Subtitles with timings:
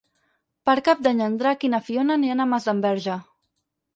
[0.69, 3.19] Per Cap d'Any en Drac i na Fiona aniran a Masdenverge.